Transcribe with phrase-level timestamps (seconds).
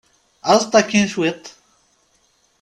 [0.51, 1.43] Aẓet akkin cwiṭ.